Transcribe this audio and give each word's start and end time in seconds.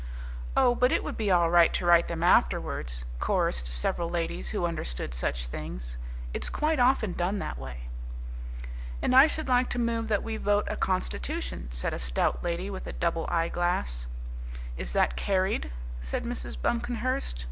"Oh, 0.57 0.73
but 0.73 0.91
it 0.91 1.03
would 1.03 1.15
be 1.15 1.29
all 1.29 1.51
right 1.51 1.71
to 1.75 1.85
write 1.85 2.07
them 2.07 2.23
afterwards," 2.23 3.05
chorussed 3.19 3.67
several 3.67 4.09
ladies 4.09 4.49
who 4.49 4.65
understood 4.65 5.13
such 5.13 5.45
things; 5.45 5.95
"it's 6.33 6.49
quite 6.49 6.79
often 6.79 7.13
done 7.13 7.37
that 7.37 7.59
way." 7.59 7.81
"And 8.99 9.15
I 9.15 9.27
should 9.27 9.47
like 9.47 9.69
to 9.69 9.77
move 9.77 10.07
that 10.07 10.23
we 10.23 10.37
vote 10.37 10.65
a 10.69 10.75
constitution," 10.75 11.67
said 11.71 11.93
a 11.93 11.99
stout 11.99 12.43
lady 12.43 12.67
with 12.67 12.87
a 12.87 12.93
double 12.93 13.27
eye 13.29 13.49
glass. 13.49 14.07
"Is 14.75 14.91
that 14.93 15.15
carried?" 15.15 15.69
said 15.99 16.23
Mrs. 16.25 16.57
Buncomhearst. 16.59 17.39